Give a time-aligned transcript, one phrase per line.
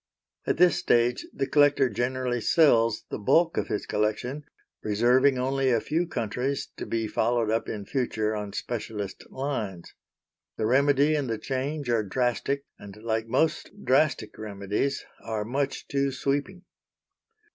[0.47, 4.45] At this stage the collector generally sells the bulk of his collection,
[4.81, 9.93] reserving only a few countries to be followed up in future on specialist lines.
[10.57, 16.11] The remedy and the change are drastic, and, like most drastic remedies, are much too
[16.11, 16.63] sweeping.